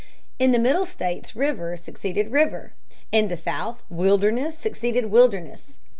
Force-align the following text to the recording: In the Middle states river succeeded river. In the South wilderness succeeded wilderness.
In 0.39 0.51
the 0.51 0.57
Middle 0.57 0.87
states 0.87 1.35
river 1.35 1.77
succeeded 1.77 2.31
river. 2.31 2.73
In 3.11 3.27
the 3.27 3.37
South 3.37 3.83
wilderness 3.87 4.57
succeeded 4.57 5.11
wilderness. 5.11 5.77